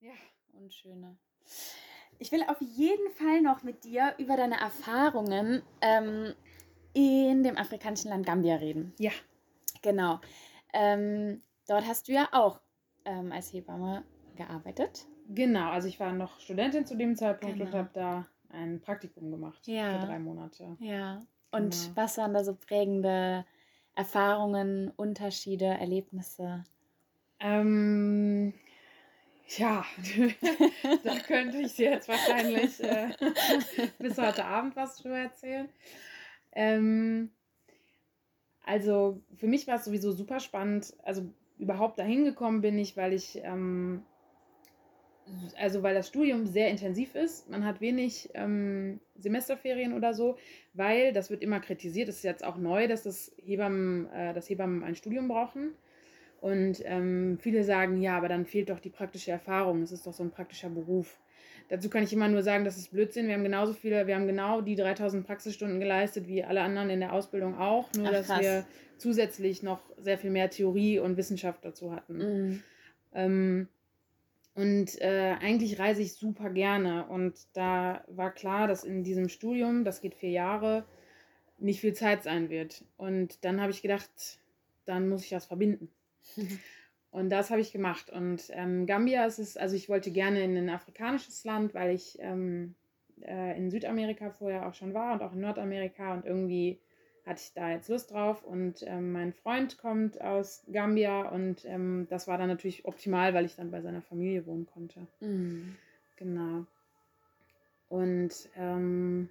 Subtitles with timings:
[0.00, 0.12] Ja,
[0.52, 1.16] und schöne.
[2.18, 6.34] Ich will auf jeden Fall noch mit dir über deine Erfahrungen ähm,
[6.94, 8.94] in dem afrikanischen Land Gambia reden.
[8.98, 9.12] Ja.
[9.82, 10.20] Genau.
[10.72, 12.60] Ähm, dort hast du ja auch
[13.04, 14.04] ähm, als Hebamme
[14.34, 15.06] gearbeitet.
[15.28, 17.70] Genau, also ich war noch Studentin zu dem Zeitpunkt genau.
[17.70, 20.00] und habe da ein Praktikum gemacht ja.
[20.00, 20.76] für drei Monate.
[20.80, 21.20] Ja.
[21.50, 21.96] Und genau.
[21.96, 23.44] was waren da so prägende
[23.94, 26.64] Erfahrungen, Unterschiede, Erlebnisse?
[27.40, 28.54] Ähm,
[29.48, 29.84] ja,
[31.04, 33.10] da könnte ich dir jetzt wahrscheinlich äh,
[33.98, 35.68] bis heute Abend was drüber erzählen.
[36.52, 37.30] Ähm,
[38.64, 40.94] also für mich war es sowieso super spannend.
[41.02, 44.02] Also überhaupt dahin gekommen bin ich, weil ich, ähm,
[45.56, 47.48] also weil das Studium sehr intensiv ist.
[47.48, 50.36] Man hat wenig ähm, Semesterferien oder so,
[50.74, 52.08] weil das wird immer kritisiert.
[52.08, 55.72] Das ist jetzt auch neu, dass das Hebammen, äh, dass Hebammen ein Studium brauchen.
[56.46, 59.82] Und ähm, viele sagen, ja, aber dann fehlt doch die praktische Erfahrung.
[59.82, 61.18] Es ist doch so ein praktischer Beruf.
[61.68, 63.26] Dazu kann ich immer nur sagen, das ist Blödsinn.
[63.26, 67.00] Wir haben genauso viele, wir haben genau die 3000 Praxisstunden geleistet wie alle anderen in
[67.00, 68.64] der Ausbildung auch, nur Ach, dass wir
[68.96, 72.18] zusätzlich noch sehr viel mehr Theorie und Wissenschaft dazu hatten.
[72.18, 72.62] Mhm.
[73.12, 73.68] Ähm,
[74.54, 77.06] und äh, eigentlich reise ich super gerne.
[77.06, 80.84] Und da war klar, dass in diesem Studium, das geht vier Jahre,
[81.58, 82.84] nicht viel Zeit sein wird.
[82.96, 84.38] Und dann habe ich gedacht,
[84.84, 85.90] dann muss ich das verbinden.
[87.10, 88.10] Und das habe ich gemacht.
[88.10, 92.18] Und ähm, Gambia ist es, also ich wollte gerne in ein afrikanisches Land, weil ich
[92.20, 92.74] ähm,
[93.22, 96.78] äh, in Südamerika vorher auch schon war und auch in Nordamerika und irgendwie
[97.24, 98.44] hatte ich da jetzt Lust drauf.
[98.44, 103.46] Und ähm, mein Freund kommt aus Gambia und ähm, das war dann natürlich optimal, weil
[103.46, 105.06] ich dann bei seiner Familie wohnen konnte.
[105.20, 105.76] Mhm.
[106.16, 106.66] Genau.
[107.88, 109.30] Und ähm,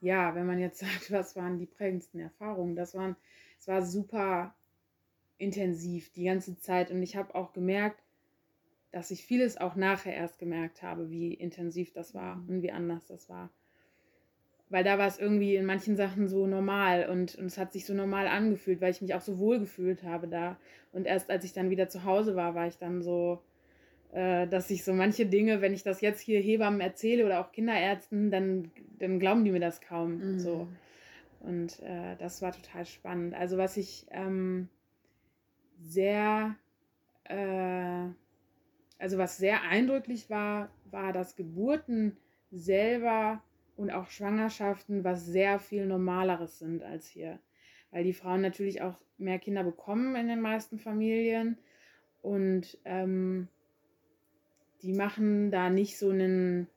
[0.00, 3.16] ja, wenn man jetzt sagt, was waren die prägendsten Erfahrungen, das waren,
[3.58, 4.54] es war super
[5.40, 6.90] intensiv die ganze Zeit.
[6.90, 8.02] Und ich habe auch gemerkt,
[8.92, 13.06] dass ich vieles auch nachher erst gemerkt habe, wie intensiv das war und wie anders
[13.06, 13.50] das war.
[14.68, 17.86] Weil da war es irgendwie in manchen Sachen so normal und, und es hat sich
[17.86, 20.58] so normal angefühlt, weil ich mich auch so wohl gefühlt habe da.
[20.92, 23.42] Und erst als ich dann wieder zu Hause war, war ich dann so,
[24.12, 27.50] äh, dass ich so manche Dinge, wenn ich das jetzt hier Hebammen erzähle oder auch
[27.50, 30.18] Kinderärzten, dann, dann glauben die mir das kaum.
[30.18, 30.38] Mhm.
[30.38, 30.68] So.
[31.40, 33.34] Und äh, das war total spannend.
[33.34, 34.68] Also was ich ähm,
[35.82, 36.56] sehr,
[37.24, 38.06] äh,
[38.98, 42.16] also was sehr eindrücklich war, war, dass Geburten
[42.50, 43.42] selber
[43.76, 47.38] und auch Schwangerschaften was sehr viel Normaleres sind als hier.
[47.90, 51.58] Weil die Frauen natürlich auch mehr Kinder bekommen in den meisten Familien
[52.22, 53.48] und ähm,
[54.82, 56.68] die machen da nicht so einen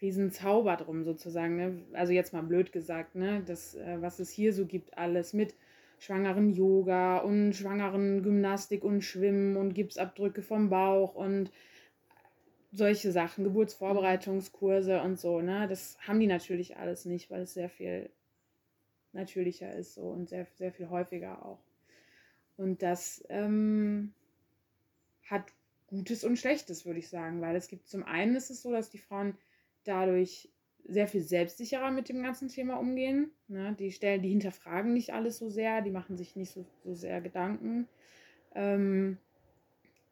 [0.00, 1.56] riesen Zauber drum sozusagen.
[1.56, 1.82] Ne?
[1.92, 3.42] Also jetzt mal blöd gesagt, ne?
[3.46, 5.54] das, äh, was es hier so gibt, alles mit
[5.98, 11.50] schwangeren Yoga und schwangeren Gymnastik und Schwimmen und Gipsabdrücke vom Bauch und
[12.72, 15.66] solche Sachen, Geburtsvorbereitungskurse und so, ne?
[15.68, 18.10] Das haben die natürlich alles nicht, weil es sehr viel
[19.12, 21.60] natürlicher ist so und sehr, sehr viel häufiger auch.
[22.56, 24.12] Und das ähm,
[25.24, 25.44] hat
[25.86, 28.90] Gutes und Schlechtes, würde ich sagen, weil es gibt zum einen ist es so, dass
[28.90, 29.36] die Frauen
[29.84, 30.50] dadurch
[30.88, 33.30] sehr viel selbstsicherer mit dem ganzen Thema umgehen.
[33.48, 33.74] Ne?
[33.78, 37.20] Die stellen, die hinterfragen nicht alles so sehr, die machen sich nicht so, so sehr
[37.20, 37.88] Gedanken.
[38.54, 39.18] Ähm,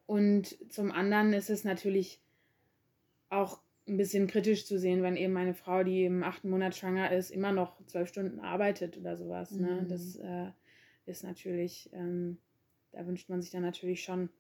[0.07, 2.21] und zum anderen ist es natürlich
[3.31, 7.13] auch ein bisschen kritisch zu sehen, wenn eben meine Frau, die im achten Monat schwanger
[7.13, 9.53] ist, immer noch zwölf Stunden arbeitet oder sowas.
[9.53, 9.83] Ne?
[9.83, 9.89] Mhm.
[9.89, 10.51] Das äh,
[11.07, 12.39] ist natürlich, ähm,
[12.93, 14.31] da wünscht man sich dann natürlich schon,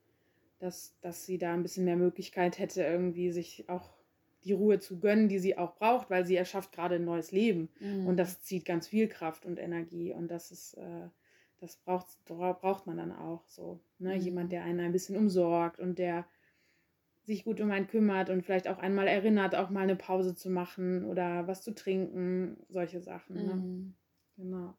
[0.58, 3.92] dass, dass sie da ein bisschen mehr Möglichkeit hätte, irgendwie sich auch
[4.44, 7.68] die Ruhe zu gönnen, die sie auch braucht, weil sie erschafft gerade ein neues Leben.
[7.80, 8.06] Mhm.
[8.06, 10.12] Und das zieht ganz viel Kraft und Energie.
[10.12, 11.08] Und das ist, äh,
[11.60, 13.80] das braucht, braucht man dann auch so.
[13.98, 14.16] Ne?
[14.16, 14.22] Mhm.
[14.22, 16.26] Jemand, der einen ein bisschen umsorgt und der
[17.24, 20.50] sich gut um einen kümmert und vielleicht auch einmal erinnert, auch mal eine Pause zu
[20.50, 23.36] machen oder was zu trinken, solche Sachen.
[23.36, 23.54] Ne?
[23.54, 23.94] Mhm.
[24.36, 24.74] Genau.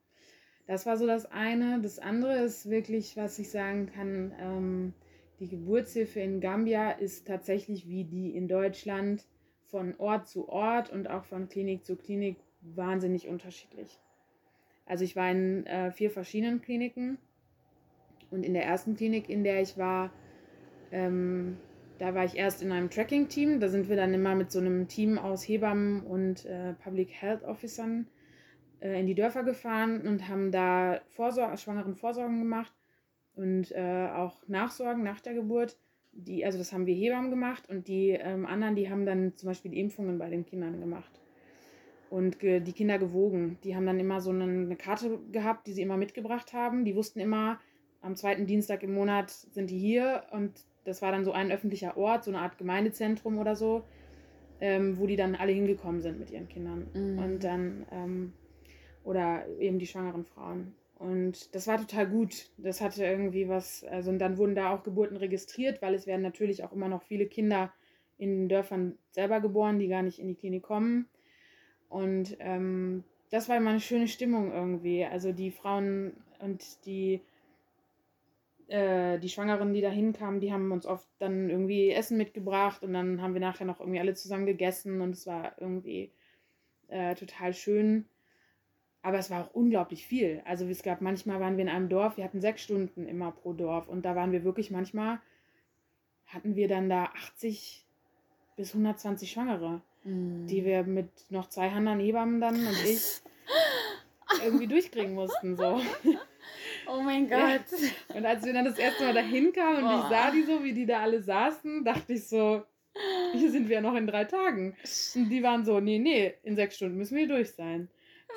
[0.68, 1.82] Das war so das eine.
[1.82, 4.94] Das andere ist wirklich, was ich sagen kann, ähm,
[5.40, 9.26] die Geburtshilfe in Gambia ist tatsächlich wie die in Deutschland
[9.76, 14.00] von Ort zu Ort und auch von Klinik zu Klinik wahnsinnig unterschiedlich.
[14.86, 17.18] Also ich war in äh, vier verschiedenen Kliniken
[18.32, 20.12] und in der ersten Klinik, in der ich war,
[20.94, 21.58] ähm,
[21.98, 23.60] da war ich erst in einem Tracking-Team.
[23.60, 27.44] Da sind wir dann immer mit so einem Team aus Hebammen und äh, Public Health
[27.44, 28.08] Officern
[28.80, 32.72] äh, in die Dörfer gefahren und haben da Vorsor schwangeren Vorsorgen gemacht
[33.36, 35.76] und äh, auch Nachsorgen nach der Geburt
[36.16, 39.48] die, also das haben wir Hebammen gemacht und die ähm, anderen, die haben dann zum
[39.48, 41.20] Beispiel die Impfungen bei den Kindern gemacht
[42.10, 43.58] und ge die Kinder gewogen.
[43.64, 46.86] Die haben dann immer so eine, eine, Karte gehabt, die sie immer mitgebracht haben.
[46.86, 47.60] Die wussten immer,
[48.02, 50.54] am zweiten Dienstag im Monat sind die hier und
[50.86, 53.84] das war dann so ein öffentlicher Ort, so eine Art Gemeindezentrum oder so,
[54.62, 56.88] ähm, wo die dann alle hingekommen sind mit ihren Kindern.
[56.94, 57.20] Mhm.
[57.20, 58.34] Und dann, ähm,
[59.04, 60.76] oder eben die schwangeren Frauen.
[60.98, 62.50] Und das war total gut.
[62.58, 66.22] Das hatte irgendwie was, also und dann wurden da auch Geburten registriert, weil es werden
[66.22, 67.74] natürlich auch immer noch viele Kinder
[68.18, 71.10] in den Dörfern selber geboren, die gar nicht in die Klinik kommen.
[71.90, 75.06] Und ähm, das war immer eine schöne Stimmung irgendwie.
[75.06, 77.22] Also die Frauen und die,
[78.68, 82.94] äh, die Schwangeren, die da hinkamen, die haben uns oft dann irgendwie Essen mitgebracht und
[82.94, 86.12] dann haben wir nachher noch irgendwie alle zusammen gegessen und es war irgendwie
[86.88, 88.06] äh, total schön.
[89.06, 90.42] Aber es war auch unglaublich viel.
[90.46, 93.54] Also es gab manchmal waren wir in einem Dorf, wir hatten sechs Stunden immer pro
[93.54, 95.20] Dorf und da waren wir wirklich manchmal,
[96.26, 97.86] hatten wir dann da 80
[98.56, 100.48] bis 120 Schwangere, Mhm.
[100.48, 103.22] die wir mit noch zwei anderen Hebammen dann und ich
[104.44, 105.56] irgendwie durchkriegen mussten.
[105.56, 105.80] So.
[106.88, 107.58] Oh mein Ja.
[107.58, 107.80] Gott.
[108.16, 110.10] Und als wir dann das erste Mal dahin kamen und ich Boah.
[110.10, 112.64] sah die so, wie die da alle saßen, dachte ich so,
[113.34, 114.76] hier sind wir noch in drei Tagen.
[115.16, 117.90] Und die waren so, nee, nee, in sechs Stunden müssen wir durch sein.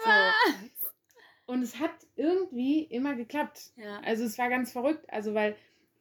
[0.04, 1.52] So.
[1.52, 3.72] Und es hat irgendwie immer geklappt.
[3.76, 4.00] Ja.
[4.04, 5.56] Also es war ganz verrückt, also weil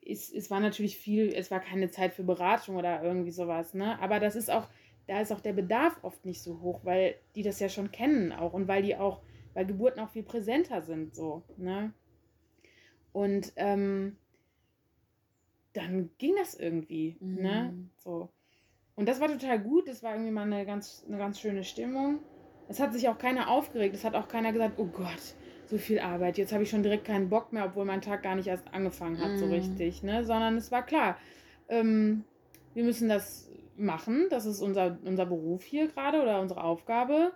[0.05, 3.99] es, es war natürlich viel, es war keine Zeit für Beratung oder irgendwie sowas, ne?
[4.01, 4.67] Aber das ist auch,
[5.07, 8.31] da ist auch der Bedarf oft nicht so hoch, weil die das ja schon kennen
[8.31, 9.21] auch und weil die auch,
[9.53, 11.93] weil Geburten auch viel präsenter sind, so, ne?
[13.13, 14.17] Und ähm,
[15.73, 17.71] dann ging das irgendwie, ne?
[17.73, 17.89] Mhm.
[17.97, 18.29] So.
[18.95, 22.19] Und das war total gut, das war irgendwie mal eine ganz, eine ganz schöne Stimmung.
[22.69, 25.35] Es hat sich auch keiner aufgeregt, es hat auch keiner gesagt, oh Gott,
[25.67, 28.35] so viel Arbeit, jetzt habe ich schon direkt keinen Bock mehr, obwohl mein Tag gar
[28.35, 29.51] nicht erst angefangen hat, so Mhm.
[29.53, 30.23] richtig, ne?
[30.25, 31.17] Sondern es war klar,
[31.69, 32.23] ähm,
[32.73, 37.31] wir müssen das machen, das ist unser, unser Beruf hier gerade oder unsere Aufgabe.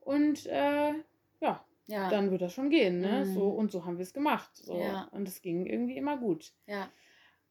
[0.00, 0.92] Und äh,
[1.40, 2.08] ja, Ja.
[2.10, 3.24] dann wird das schon gehen, ne?
[3.24, 3.34] Mhm.
[3.34, 4.50] So, und so haben wir es gemacht.
[4.56, 4.76] So.
[4.78, 5.08] Ja.
[5.12, 6.52] Und es ging irgendwie immer gut.
[6.66, 6.88] ja.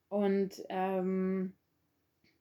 [0.10, 1.54] Und ähm,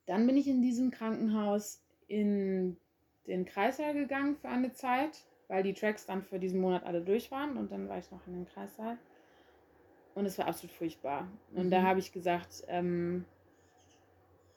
[0.07, 2.77] dann bin ich in diesem Krankenhaus in
[3.27, 7.31] den Kreissaal gegangen für eine Zeit, weil die Tracks dann für diesen Monat alle durch
[7.31, 8.99] waren und dann war ich noch in den Kreissaal.
[10.15, 11.29] Und es war absolut furchtbar.
[11.55, 11.87] Und da Mhm.
[11.87, 13.25] habe ich gesagt, ähm,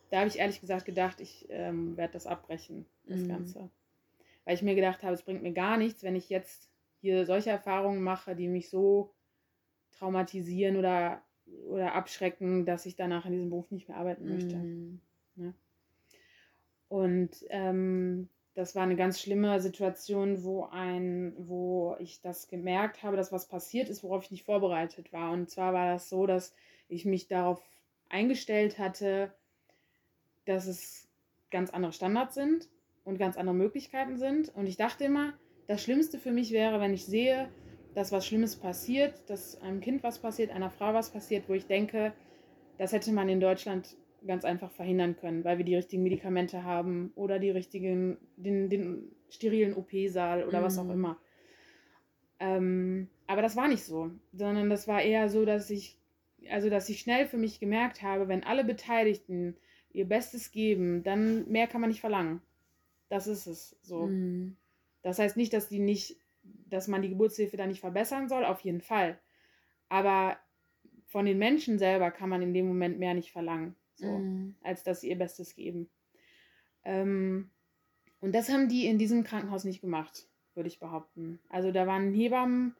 [0.09, 3.27] da habe ich ehrlich gesagt gedacht, ich ähm, werde das abbrechen, das Mhm.
[3.27, 3.69] Ganze.
[4.45, 6.69] Weil ich mir gedacht habe, es bringt mir gar nichts, wenn ich jetzt
[7.01, 9.13] hier solche Erfahrungen mache, die mich so
[9.91, 11.23] traumatisieren oder,
[11.67, 14.67] oder abschrecken, dass ich danach in diesem Beruf nicht mehr arbeiten möchte.
[15.35, 15.53] Mhm.
[16.89, 23.15] Und ähm, das war eine ganz schlimme Situation, wo ein, wo ich das gemerkt habe,
[23.15, 25.31] dass was passiert ist, worauf ich nicht vorbereitet war.
[25.31, 26.56] Und zwar war das so, dass
[26.89, 27.62] ich mich darauf
[28.09, 29.31] eingestellt hatte,
[30.45, 31.07] dass es
[31.51, 32.68] ganz andere Standards sind
[33.06, 34.50] und ganz andere Möglichkeiten sind.
[34.56, 35.33] Und ich dachte immer,
[35.68, 37.50] das Schlimmste für mich wäre, wenn ich sehe,
[37.94, 41.68] dass was Schlimmes passiert, dass einem Kind was passiert, einer Frau was passiert, wo ich
[41.68, 42.12] denke,
[42.80, 47.11] das hätte man in Deutschland ganz einfach verhindern können, weil wir die richtigen Medikamente haben
[47.15, 50.91] oder die richtigen, den, den sterilen OP-Saal oder was auch Mhm.
[50.91, 51.17] immer.
[52.39, 55.97] Ähm, aber das war nicht so, sondern das war eher so, dass ich,
[56.49, 59.55] also dass ich schnell für mich gemerkt habe, wenn alle Beteiligten
[59.91, 62.41] ihr Bestes geben, dann mehr kann man nicht verlangen.
[63.09, 64.07] Das ist es so.
[64.07, 64.55] Mhm.
[65.01, 66.17] Das heißt nicht, dass die nicht,
[66.69, 69.17] dass man die Geburtshilfe da nicht verbessern soll, auf jeden Fall.
[69.89, 70.37] Aber
[71.07, 74.55] von den Menschen selber kann man in dem Moment mehr nicht verlangen, so, Mhm.
[74.63, 75.89] als dass sie ihr Bestes geben.
[76.83, 77.49] Ähm,
[78.19, 81.39] und das haben die in diesem Krankenhaus nicht gemacht, würde ich behaupten.
[81.49, 82.75] Also da waren Hebammen,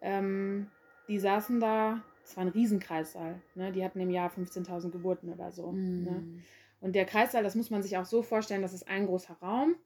[0.00, 0.68] ähm,
[1.08, 3.72] die saßen da, es war ein Riesenkreissaal, ne?
[3.72, 5.72] die hatten im Jahr 15.000 Geburten oder so.
[5.72, 6.10] Ne?
[6.10, 6.42] Mhm.
[6.80, 9.76] Und der Kreissaal, das muss man sich auch so vorstellen, das ist ein großer Raum.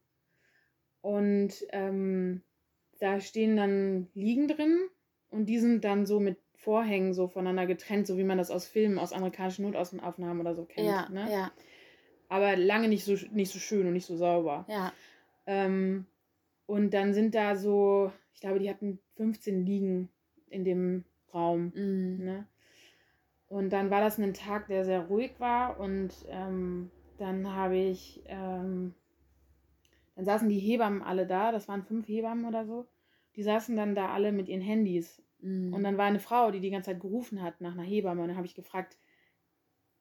[1.03, 2.43] Und ähm,
[2.99, 4.79] da stehen dann Liegen drin
[5.29, 8.67] und die sind dann so mit Vorhängen so voneinander getrennt, so wie man das aus
[8.67, 10.89] Filmen, aus amerikanischen Notaufnahmen oder so kennt.
[10.89, 11.31] Ja, ne?
[11.31, 11.53] ja,
[12.29, 14.65] Aber lange nicht so, nicht so schön und nicht so sauber.
[14.69, 14.93] ja.
[15.47, 16.07] Ähm,
[16.67, 20.09] und dann sind da so, ich glaube, die hatten 15 Liegen
[20.51, 21.73] in dem Raum.
[21.73, 22.25] Mhm.
[22.25, 22.47] Ne?
[23.47, 28.25] Und dann war das ein Tag, der sehr ruhig war und ähm, dann habe ich,
[28.27, 28.93] ähm,
[30.17, 32.89] dann saßen die Hebammen alle da, das waren fünf Hebammen oder so,
[33.37, 35.23] die saßen dann da alle mit ihren Handys.
[35.41, 35.75] Mhm.
[35.75, 38.29] Und dann war eine Frau, die die ganze Zeit gerufen hat nach einer Hebamme und
[38.29, 38.97] dann habe ich gefragt,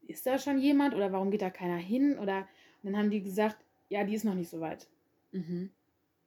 [0.02, 2.18] ist da schon jemand oder warum geht da keiner hin?
[2.20, 2.48] Oder
[2.84, 3.58] und dann haben die gesagt,
[3.90, 4.88] ja, die ist noch nicht so weit.
[5.32, 5.72] Mhm.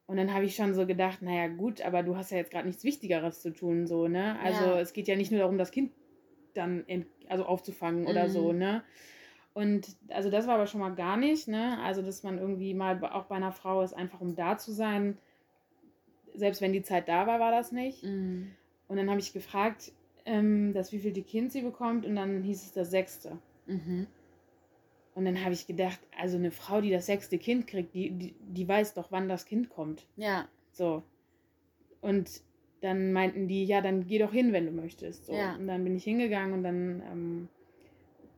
[0.07, 2.67] Und dann habe ich schon so gedacht, naja gut, aber du hast ja jetzt gerade
[2.67, 4.39] nichts Wichtigeres zu tun, so, ne?
[4.39, 4.79] Also Ja.
[4.79, 5.91] es geht ja nicht nur darum, das Kind
[6.55, 8.31] dann ent also aufzufangen oder Mhm.
[8.31, 8.83] so, ne?
[9.53, 11.79] Und also das war aber schon mal gar nicht, ne?
[11.83, 15.17] Also dass man irgendwie mal auch bei einer Frau ist, einfach um da zu sein.
[16.33, 18.03] Selbst wenn die Zeit da war, war das nicht.
[18.03, 18.51] Mhm.
[18.89, 19.93] Und dann habe ich gefragt,
[20.25, 23.37] ähm, das wievielte Kind sie bekommt und dann hieß es das sechste.
[23.67, 24.07] Mhm.
[25.15, 28.35] Und dann habe ich gedacht, also eine Frau, die das sechste Kind kriegt, die, die,
[28.39, 30.05] die weiß doch, wann das Kind kommt.
[30.17, 30.47] Ja.
[30.71, 31.03] So.
[32.01, 32.41] Und
[32.81, 35.25] dann meinten die, ja, dann geh doch hin, wenn du möchtest.
[35.25, 35.33] So.
[35.33, 35.55] Ja.
[35.55, 37.49] Und dann bin ich hingegangen und dann ähm,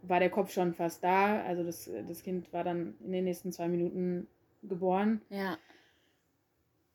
[0.04, 1.42] war der Kopf schon fast da.
[1.44, 4.28] Also das, das Kind war dann in den nächsten zwei Minuten
[4.64, 5.22] geboren.
[5.30, 5.58] Ja.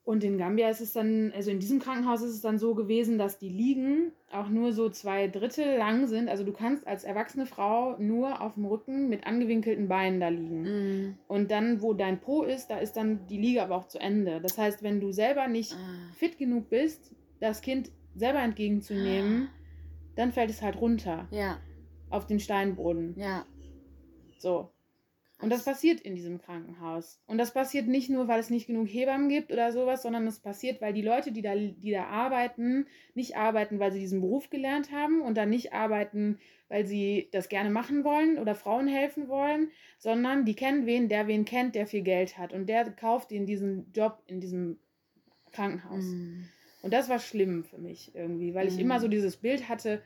[0.07, 3.19] Und in Gambia ist es dann, also in diesem Krankenhaus ist es dann so gewesen,
[3.19, 6.29] dass die Liegen auch nur so zwei Drittel lang sind.
[6.29, 10.63] Also du kannst als erwachsene Frau nur auf dem Rücken mit angewinkelten Beinen da liegen.
[11.09, 11.19] Mm.
[11.27, 14.41] Und dann, wo dein Po ist, da ist dann die Liege aber auch zu Ende.
[14.41, 16.13] Das heißt, wenn du selber nicht Ah.
[16.15, 17.11] fit genug bist,
[17.41, 19.49] das Kind selber entgegenzunehmen,
[20.15, 21.59] dann fällt es halt runter Ja.
[22.11, 23.17] auf den Steinboden.
[23.19, 23.45] Ja.
[24.39, 24.71] So.
[25.39, 27.21] Und das passiert in diesem Krankenhaus.
[27.27, 30.41] Und das passiert nicht nur, weil es nicht genug Hebammen gibt oder sowas, sondern es
[30.41, 34.49] passiert, weil die Leute, die da, die da arbeiten, nicht arbeiten, weil sie diesen Beruf
[34.49, 36.39] gelernt haben und dann nicht arbeiten,
[36.69, 41.27] weil sie das gerne machen wollen oder Frauen helfen wollen, sondern die kennen wen, der
[41.27, 42.55] wen kennt, der viel Geld hat.
[42.55, 44.79] Und der kauft ihnen diesen Job in diesem
[45.53, 46.05] Krankenhaus.
[46.05, 46.45] Mm.
[46.81, 48.81] Und das war schlimm für mich irgendwie, weil ich Mhm.
[48.81, 50.03] immer so dieses Bild hatte,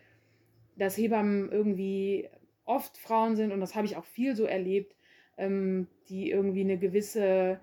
[0.77, 2.29] dass Hebammen irgendwie
[2.65, 4.97] oft Frauen sind und das habe ich auch viel so erlebt,
[5.41, 7.59] ähm, die irgendwie eine gewisse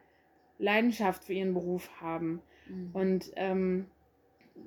[0.60, 2.90] Leidenschaft für ihren Beruf haben Mm.
[2.94, 3.86] und, ähm,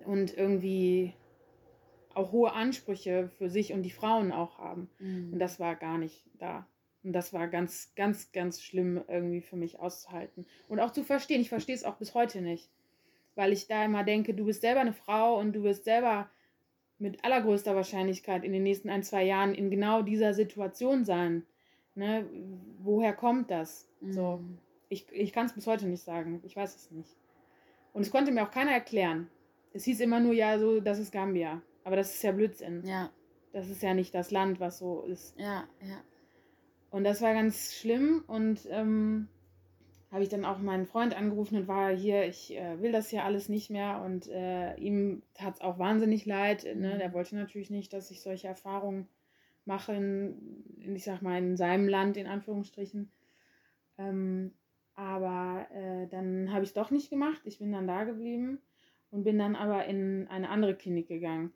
[0.05, 1.15] und irgendwie
[2.15, 4.89] auch hohe Ansprüche für sich und die Frauen auch haben.
[4.99, 5.33] Mm.
[5.33, 6.67] Und das war gar nicht da.
[7.03, 10.47] Und das war ganz, ganz, ganz schlimm irgendwie für mich auszuhalten.
[10.69, 11.41] Und auch zu verstehen.
[11.41, 12.69] Ich verstehe es auch bis heute nicht.
[13.37, 16.29] Weil ich da immer denke, du bist selber eine Frau und du wirst selber
[16.99, 21.47] mit allergrößter Wahrscheinlichkeit in den nächsten ein, zwei Jahren in genau dieser Situation sein.
[22.01, 22.25] Ne?
[22.79, 23.87] Woher kommt das?
[24.01, 24.39] So.
[24.39, 24.59] Mm.
[24.89, 26.41] Ich, ich kann es bis heute nicht sagen.
[26.45, 27.15] Ich weiß es nicht.
[27.93, 29.29] Und es konnte mir auch keiner erklären.
[29.75, 31.61] Es hieß immer nur, ja, so, das ist Gambia.
[31.85, 32.87] Aber das ist ja Blödsinn.
[32.87, 33.11] Ja.
[33.53, 35.39] Das ist ja nicht das Land, was so ist.
[35.39, 35.69] Ja.
[35.83, 36.03] Ja.
[36.89, 39.29] Und das war ganz schlimm und ähm,
[40.11, 43.25] habe ich dann auch meinen Freund angerufen und war hier, ich äh, will das hier
[43.25, 46.65] alles nicht mehr und äh, ihm tat es auch wahnsinnig leid.
[46.65, 46.95] Ne?
[46.95, 46.99] Mhm.
[46.99, 49.07] Der wollte natürlich nicht, dass ich solche Erfahrungen
[49.65, 53.11] mache, in, in, ich sag mal, in seinem Land, in Anführungsstrichen.
[53.99, 54.53] Ähm,
[54.95, 57.41] aber äh, dann habe ich es doch nicht gemacht.
[57.45, 58.59] Ich bin dann da geblieben
[59.11, 61.53] und bin dann aber in eine andere Klinik gegangen.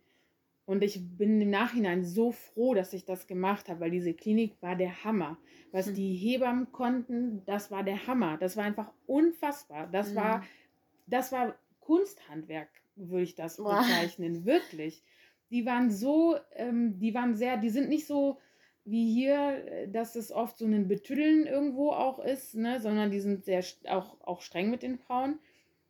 [0.66, 4.54] Und ich bin im Nachhinein so froh, dass ich das gemacht habe, weil diese Klinik
[4.62, 5.37] war der Hammer.
[5.73, 5.94] Was Hm.
[5.94, 8.38] die Hebammen konnten, das war der Hammer.
[8.38, 9.88] Das war einfach unfassbar.
[9.88, 10.16] Das Mhm.
[10.16, 10.44] war,
[11.06, 13.80] das war Kunsthandwerk, würde ich das Boah.
[13.80, 14.46] bezeichnen.
[14.46, 15.02] Wirklich.
[15.54, 18.40] Die waren so, ähm, die waren sehr, die sind nicht so
[18.84, 22.80] wie hier, äh, dass es oft so ein Betüddeln irgendwo auch ist, ne?
[22.80, 25.38] sondern die sind sehr auch, auch streng mit den Frauen,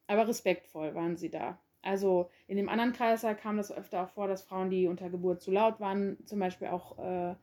[0.06, 1.58] aber respektvoll waren sie da.
[1.80, 5.40] Also in dem anderen Kreißsaal kam das öfter auch vor, dass Frauen, die unter Geburt
[5.40, 7.34] zu laut waren, zum Beispiel auch äh,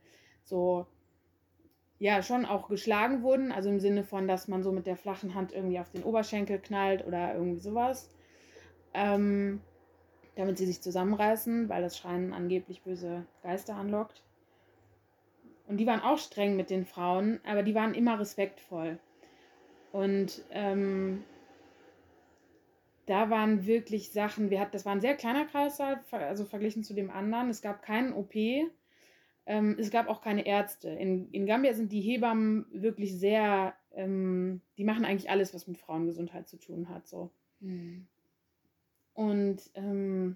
[0.44, 0.86] so,
[1.98, 3.52] ja, schon auch geschlagen wurden.
[3.52, 6.60] Also im Sinne von, dass man so mit der flachen Hand irgendwie auf den Oberschenkel
[6.60, 8.10] knallt oder irgendwie sowas.
[8.94, 9.62] Ähm,
[10.36, 14.24] damit sie sich zusammenreißen, weil das Schreien angeblich böse Geister anlockt.
[15.68, 19.00] Und die waren auch streng mit den Frauen, aber die waren immer respektvoll.
[19.92, 21.24] Und ähm,
[23.06, 26.94] da waren wirklich Sachen, wir hatten, das war ein sehr kleiner Kreissaal, also verglichen zu
[26.94, 27.50] dem anderen.
[27.50, 30.90] Es gab keinen OP, ähm, es gab auch keine Ärzte.
[30.90, 35.78] In, in Gambia sind die Hebammen wirklich sehr, ähm, die machen eigentlich alles, was mit
[35.78, 37.08] Frauengesundheit zu tun hat.
[37.08, 37.32] So.
[37.60, 38.02] Mm.
[39.22, 40.36] Und ähm,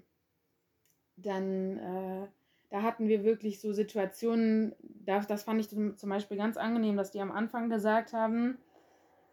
[1.16, 2.26] dann, äh,
[2.70, 4.74] da hatten wir wirklich so Situationen,
[5.04, 8.58] da, das fand ich zum, Beispiel ganz angenehm, dass die am Anfang gesagt haben,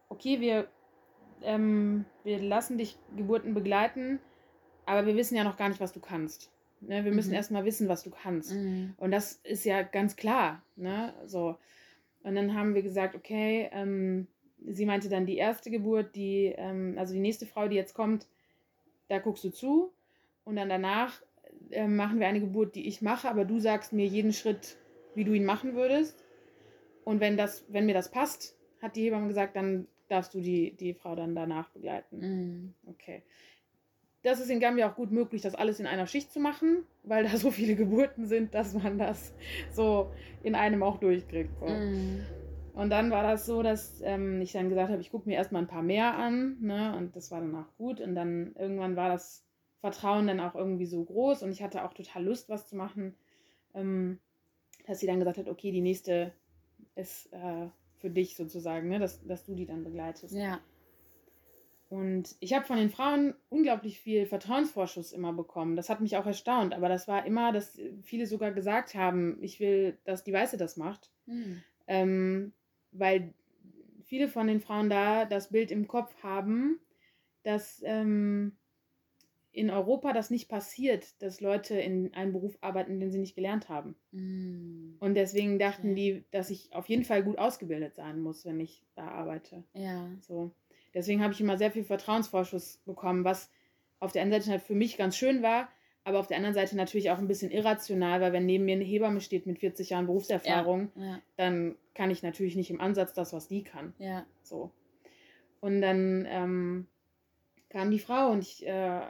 [0.10, 0.68] okay, wir,
[1.44, 4.20] ähm, wir lassen dich Geburten begleiten,
[4.88, 6.52] aber wir wissen ja noch gar nicht, was du kannst.
[6.82, 7.06] Ne?
[7.06, 7.36] Wir müssen Mhm.
[7.36, 8.54] erst mal wissen, was du kannst.
[8.54, 8.94] Mm.
[8.98, 10.64] Und das ist ja ganz klar.
[10.76, 11.14] Ne?
[11.26, 11.58] So.
[12.24, 14.28] Und dann haben wir gesagt, okay, ähm,
[14.66, 18.28] sie meinte dann die erste Geburt, die, ähm, also die nächste Frau, die jetzt kommt,
[19.14, 19.94] da guckst du zu.
[20.44, 21.22] Und dann danach
[21.70, 24.78] äh, machen wir eine Geburt, die ich mache, aber du sagst mir jeden Schritt,
[25.16, 26.24] wie du ihn machen würdest.
[27.06, 30.76] Und wenn das, wenn mir das passt, hat die Hebamme gesagt, dann darfst du die,
[30.76, 32.18] die Frau dann danach begleiten.
[32.18, 32.90] Mm.
[32.90, 33.24] Okay.
[34.22, 37.24] Das ist in Gambia auch gut möglich, das alles in einer Schicht zu machen, weil
[37.24, 39.34] da so viele Geburten sind, dass man das
[39.72, 40.12] so
[40.44, 41.52] in einem auch durchkriegt.
[41.60, 41.68] So.
[41.68, 42.26] Mm.
[42.74, 45.62] Und dann war das so, dass ähm, ich dann gesagt habe, ich gucke mir erstmal
[45.62, 46.96] ein paar mehr an, ne?
[46.98, 48.02] Und das war dann auch gut.
[48.02, 49.46] Und dann irgendwann war das
[49.84, 53.18] Vertrauen dann auch irgendwie so groß und ich hatte auch total Lust, was zu machen,
[53.74, 54.18] ähm,
[54.88, 56.32] dass sie dann gesagt hat, okay, die nächste
[56.96, 59.00] ist äh, für dich sozusagen, ne?
[59.00, 60.34] dass, dass du die dann begleitest.
[60.34, 60.62] Ja.
[61.90, 65.76] Und ich habe von den Frauen unglaublich viel Vertrauensvorschuss immer bekommen.
[65.76, 69.60] Das hat mich auch erstaunt, aber das war immer, dass viele sogar gesagt haben, ich
[69.60, 71.12] will, dass die Weiße das macht.
[71.26, 71.56] Mm.
[71.88, 72.54] Ähm,
[72.94, 73.34] weil
[74.06, 76.80] viele von den Frauen da das Bild im Kopf haben,
[77.44, 78.58] dass ähm,
[79.52, 83.70] in Europa das nicht passiert, dass Leute in einem Beruf arbeiten, den sie nicht gelernt
[83.70, 83.96] haben.
[84.12, 84.96] Mm.
[85.00, 85.96] Und deswegen dachten Okay.
[85.96, 89.64] die, dass ich auf jeden Fall gut ausgebildet sein muss, wenn ich da arbeite.
[89.74, 90.10] Ja.
[90.22, 90.52] So.
[90.94, 93.52] Deswegen habe ich immer sehr viel Vertrauensvorschuss bekommen, was
[94.00, 95.70] auf der einen Seite halt für mich ganz schön war,
[96.04, 98.84] aber auf der anderen Seite natürlich auch ein bisschen irrational, weil wenn neben mir eine
[98.84, 101.20] Hebamme steht mit 40 Jahren Berufserfahrung, Ja.
[101.38, 103.94] dann kann ich natürlich nicht im Ansatz das, was die kann.
[104.00, 104.26] Ja.
[104.42, 104.72] So.
[105.62, 106.88] Und dann ähm,
[107.70, 109.02] kam die Frau und ich, äh,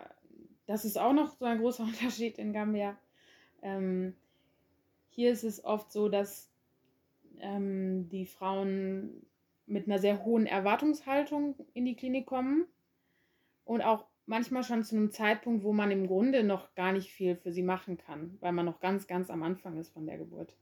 [0.67, 2.97] das ist auch noch so ein großer Unterschied in Gambia.
[3.61, 4.15] Ähm,
[5.09, 6.51] hier ist es oft so, dass
[7.39, 9.25] ähm, die Frauen
[9.65, 12.65] mit einer sehr hohen Erwartungshaltung in die Klinik kommen
[13.65, 17.35] und auch manchmal schon zu einem Zeitpunkt, wo man im Grunde noch gar nicht viel
[17.35, 20.55] für sie machen kann, weil man noch ganz, ganz am Anfang ist von der Geburt.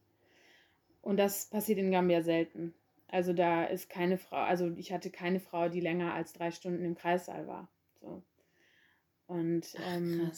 [1.01, 2.73] Und das passiert in Gambia selten.
[3.07, 6.85] Also da ist keine Frau, also ich hatte keine Frau, die länger als drei Stunden
[6.85, 7.67] im Kreissaal war.
[7.99, 8.23] So.
[9.27, 10.31] Und Ach, ähm,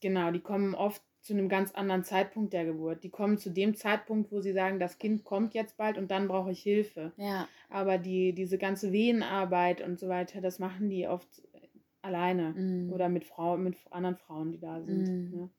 [0.00, 3.02] genau, die kommen oft zu einem ganz anderen Zeitpunkt der Geburt.
[3.02, 6.28] Die kommen zu dem Zeitpunkt, wo sie sagen, das Kind kommt jetzt bald und dann
[6.28, 7.12] brauche ich Hilfe.
[7.16, 7.48] Ja.
[7.68, 11.42] Aber die, diese ganze Wehenarbeit und so weiter, das machen die oft
[12.02, 12.92] alleine Mm.
[12.92, 15.08] oder mit Frauen, mit anderen Frauen, die da sind.
[15.08, 15.30] Mhm.
[15.38, 15.50] Ne?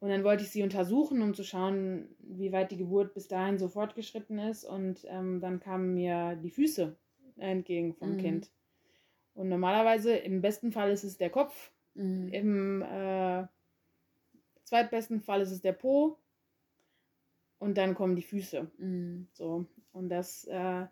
[0.00, 3.58] Und dann wollte ich sie untersuchen, um zu schauen, wie weit die Geburt bis dahin
[3.58, 4.64] so fortgeschritten ist.
[4.64, 6.96] Und ähm, dann kamen mir die Füße
[7.36, 8.18] entgegen vom Mhm.
[8.18, 8.50] Kind.
[9.34, 12.28] Und normalerweise, im besten Fall ist es der Kopf, Mm.
[12.28, 13.46] im äh,
[14.64, 16.18] zweitbesten Fall ist es der Po
[17.58, 18.62] und dann kommen die Füße.
[18.78, 19.28] Mm.
[19.32, 19.66] So.
[19.92, 20.86] Und das äh,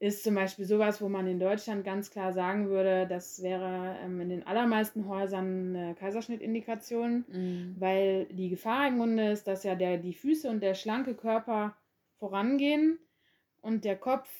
[0.00, 4.18] ist zum Beispiel sowas, wo man in Deutschland ganz klar sagen würde, das wäre ähm,
[4.22, 7.76] in den allermeisten Häusern eine Kaiserschnittindikation, Mm.
[7.78, 11.76] weil die Gefahr im Grunde ist, dass ja der, die Füße und der schlanke Körper
[12.16, 12.98] vorangehen
[13.60, 14.30] und der Kopf,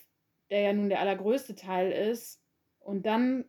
[0.49, 2.43] der ja nun der allergrößte Teil ist,
[2.79, 3.45] und dann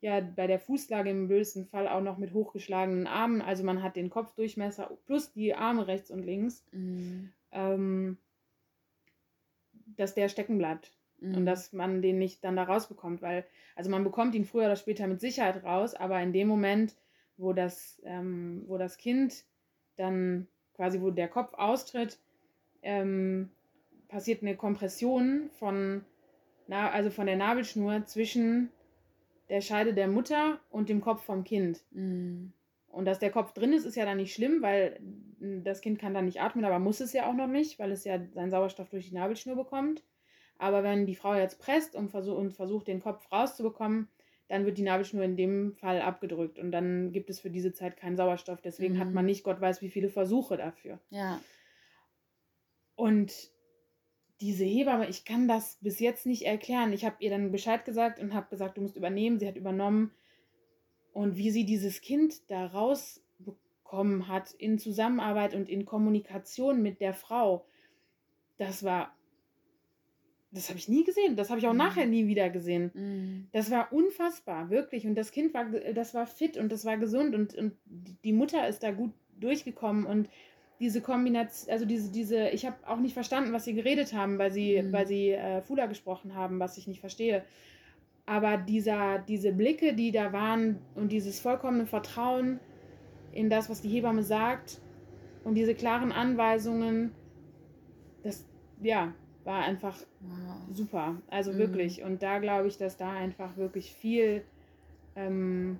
[0.00, 3.96] ja bei der Fußlage im blödesten Fall auch noch mit hochgeschlagenen Armen, also man hat
[3.96, 7.30] den Kopfdurchmesser plus die Arme rechts und links, Mm.
[7.50, 8.18] ähm,
[9.96, 11.36] dass der stecken bleibt Mm.
[11.36, 14.76] und dass man den nicht dann da rausbekommt, weil, also man bekommt ihn früher oder
[14.76, 16.96] später mit Sicherheit raus, aber in dem Moment,
[17.36, 19.44] wo das, ähm, wo das Kind
[19.96, 22.18] dann quasi, wo der Kopf austritt,
[22.82, 23.50] ähm,
[24.08, 26.04] passiert eine Kompression von,
[26.68, 28.70] na, also von der Nabelschnur zwischen
[29.48, 31.82] der Scheide der Mutter und dem Kopf vom Kind.
[31.92, 32.46] Mm.
[32.88, 34.98] Und dass der Kopf drin ist, ist ja dann nicht schlimm, weil
[35.38, 37.92] mm, das Kind kann dann nicht atmen, aber muss es ja auch noch nicht, weil
[37.92, 40.02] es ja seinen Sauerstoff durch die Nabelschnur bekommt.
[40.58, 44.08] Aber wenn die Frau jetzt presst und, versuch, und versucht, den Kopf rauszubekommen,
[44.48, 47.96] dann wird die Nabelschnur in dem Fall abgedrückt und dann gibt es für diese Zeit
[47.96, 48.60] keinen Sauerstoff.
[48.60, 48.98] Deswegen Mhm.
[49.00, 51.00] hat man nicht Gott weiß wie viele Versuche dafür.
[51.10, 51.40] Ja.
[52.94, 53.50] Und
[54.40, 56.92] diese Hebamme, ich kann das bis jetzt nicht erklären.
[56.92, 59.38] Ich habe ihr dann Bescheid gesagt und habe gesagt, du musst übernehmen.
[59.38, 60.12] Sie hat übernommen.
[61.12, 67.14] Und wie sie dieses Kind da rausbekommen hat in Zusammenarbeit und in Kommunikation mit der
[67.14, 67.64] Frau,
[68.58, 69.15] das war,
[70.56, 71.36] das habe ich nie gesehen.
[71.36, 71.78] Das habe ich auch Mhm.
[71.78, 72.90] nachher nie wieder gesehen.
[72.94, 73.48] Mm.
[73.52, 75.06] Das war unfassbar, wirklich.
[75.06, 77.72] Und das Kind war, das war fit und das war gesund und, und
[78.24, 80.28] die Mutter ist da gut durchgekommen und
[80.80, 84.50] diese Kombination, also diese, diese, ich habe auch nicht verstanden, was sie geredet haben, weil
[84.52, 84.92] sie, Mhm.
[84.92, 87.44] weil sie äh, Fula gesprochen haben, was ich nicht verstehe.
[88.26, 92.58] Aber dieser, diese Blicke, die da waren und dieses vollkommene Vertrauen
[93.32, 94.80] in das, was die Hebamme sagt
[95.44, 97.12] und diese klaren Anweisungen,
[98.22, 98.44] das,
[98.82, 99.14] ja,
[99.46, 99.96] war einfach
[100.70, 101.22] super.
[101.28, 101.58] Also Mhm.
[101.58, 102.02] wirklich.
[102.02, 104.44] Und da glaube ich, dass da einfach wirklich viel,
[105.14, 105.78] ähm,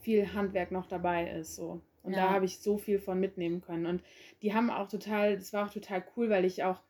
[0.00, 1.54] viel Handwerk noch dabei ist.
[1.56, 1.80] So.
[2.02, 2.30] Und da Ja.
[2.30, 3.86] habe ich so viel von mitnehmen können.
[3.86, 4.02] Und
[4.42, 6.80] die haben auch total, das war auch total cool, weil ich auch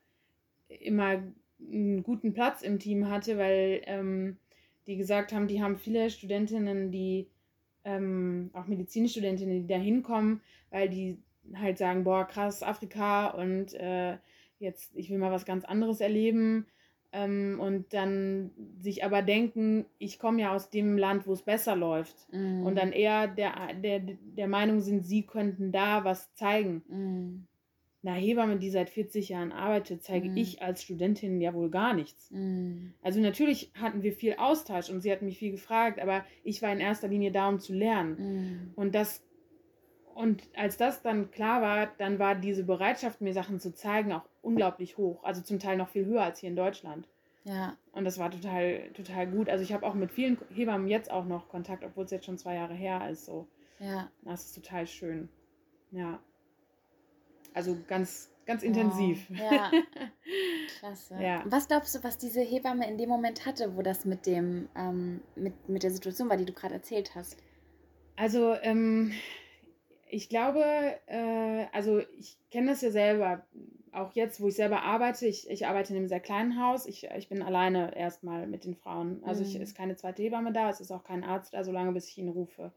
[0.68, 1.22] immer
[1.60, 4.36] einen guten Platz im Team hatte, weil ähm,
[4.86, 7.28] die gesagt haben, die haben viele Studentinnen, die
[7.84, 11.18] ähm, auch Medizinstudentinnen, die da hinkommen, weil die
[11.54, 14.18] halt sagen, boah, krass, Afrika und äh,
[14.60, 16.66] jetzt, ich will mal was ganz anderes erleben.
[17.10, 21.74] Ähm, und dann sich aber denken, ich komme ja aus dem Land, wo es besser
[21.74, 22.14] läuft.
[22.32, 22.66] Mm.
[22.66, 26.82] Und dann eher der, der, der Meinung sind, sie könnten da was zeigen.
[26.88, 27.46] Mm.
[28.06, 30.36] Einer Hebamme, die seit 40 Jahren arbeitet, zeige Mhm.
[30.36, 32.30] ich als Studentin ja wohl gar nichts.
[32.30, 32.92] Mm.
[33.02, 36.72] Also natürlich hatten wir viel Austausch und sie hat mich viel gefragt, aber ich war
[36.72, 38.12] in erster Linie da, um zu lernen.
[38.18, 38.72] Mm.
[38.76, 39.24] Und das
[40.18, 44.24] und als das dann klar war, dann war diese Bereitschaft, mir Sachen zu zeigen, auch
[44.42, 45.22] unglaublich hoch.
[45.22, 47.06] Also zum Teil noch viel höher als hier in Deutschland.
[47.44, 47.76] Ja.
[47.92, 49.48] Und das war total, total gut.
[49.48, 52.36] Also ich habe auch mit vielen Hebammen jetzt auch noch Kontakt, obwohl es jetzt schon
[52.36, 53.26] zwei Jahre her ist.
[53.26, 53.46] So.
[53.78, 54.10] Ja.
[54.22, 55.28] Das ist total schön.
[55.92, 56.18] Ja.
[57.54, 59.24] Also ganz, ganz intensiv.
[59.28, 59.38] Wow.
[59.38, 59.70] Ja,
[60.80, 61.14] klasse.
[61.22, 61.44] Ja.
[61.46, 65.20] Was glaubst du, was diese Hebamme in dem Moment hatte, wo das mit dem, ähm,
[65.36, 67.36] mit, mit der Situation war, die du gerade erzählt hast?
[68.16, 69.12] Also, ähm,
[70.10, 70.64] ich glaube,
[71.06, 73.46] äh, also ich kenne das ja selber,
[73.92, 75.26] auch jetzt, wo ich selber arbeite.
[75.26, 76.86] Ich, ich arbeite in einem sehr kleinen Haus.
[76.86, 79.22] Ich, ich bin alleine erstmal mit den Frauen.
[79.24, 79.48] Also mhm.
[79.48, 82.18] es ist keine zweite Hebamme da, es ist auch kein Arzt da, solange bis ich
[82.18, 82.72] ihn rufe.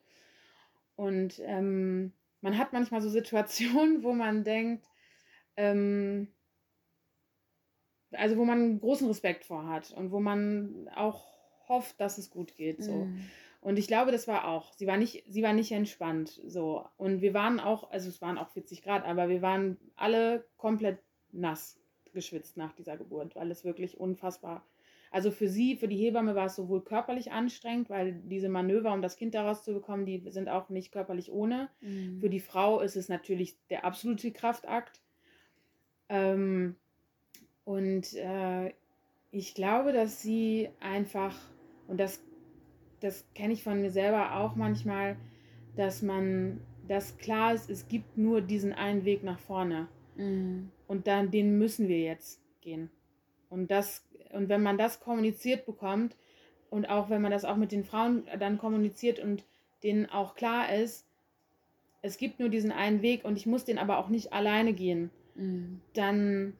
[0.95, 4.87] Und ähm, man hat manchmal so Situationen, wo man denkt,
[5.57, 6.27] ähm,
[8.11, 11.25] also wo man großen Respekt vor hat und wo man auch
[11.67, 12.83] hofft, dass es gut geht.
[12.83, 13.05] So.
[13.05, 13.21] Mm.
[13.61, 14.73] Und ich glaube, das war auch.
[14.73, 16.41] Sie war nicht, sie war nicht entspannt.
[16.47, 16.85] So.
[16.97, 20.99] Und wir waren auch, also es waren auch 40 Grad, aber wir waren alle komplett
[21.31, 21.79] nass
[22.11, 24.65] geschwitzt nach dieser Geburt, weil es wirklich unfassbar.
[25.11, 29.01] Also für sie, für die Hebamme war es sowohl körperlich anstrengend, weil diese Manöver, um
[29.01, 31.69] das Kind daraus zu bekommen, die sind auch nicht körperlich ohne.
[31.81, 32.19] Mhm.
[32.19, 35.01] Für die Frau ist es natürlich der absolute Kraftakt.
[36.07, 36.77] Ähm,
[37.65, 38.73] und äh,
[39.31, 41.37] ich glaube, dass sie einfach,
[41.87, 42.23] und das,
[43.01, 45.17] das kenne ich von mir selber auch manchmal,
[45.75, 49.87] dass man, dass klar ist, es gibt nur diesen einen Weg nach vorne.
[50.15, 50.71] Mhm.
[50.87, 52.89] Und dann, den müssen wir jetzt gehen.
[53.49, 56.15] Und das, und wenn man das kommuniziert bekommt,
[56.69, 59.43] und auch wenn man das auch mit den Frauen dann kommuniziert und
[59.83, 61.05] denen auch klar ist,
[62.01, 65.11] es gibt nur diesen einen Weg und ich muss den aber auch nicht alleine gehen,
[65.35, 65.81] mhm.
[65.93, 66.53] dann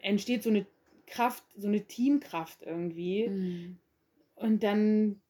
[0.00, 0.66] entsteht so eine
[1.06, 3.28] Kraft, so eine Teamkraft irgendwie.
[3.28, 3.78] Mhm.
[4.42, 5.20] Und dann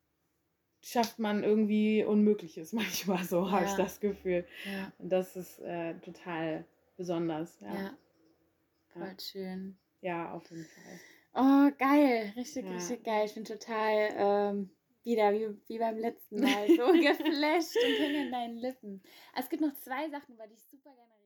[0.82, 3.50] schafft man irgendwie Unmögliches manchmal so, ja.
[3.52, 4.46] habe ich das Gefühl.
[4.64, 4.92] Ja.
[4.98, 6.64] Und das ist äh, total
[6.96, 7.60] besonders.
[7.60, 7.74] Ja.
[7.74, 7.98] ja.
[8.92, 9.16] Voll ja.
[9.20, 9.78] schön.
[10.00, 11.00] Ja, auf jeden Fall.
[11.34, 12.32] Oh, geil.
[12.36, 13.24] Richtig, richtig geil.
[13.24, 14.70] Ich bin total ähm,
[15.02, 19.02] wieder wie, wie beim letzten Mal so geflasht und hänge in deinen Lippen.
[19.36, 21.21] Es gibt noch zwei Sachen, über die ich super gerne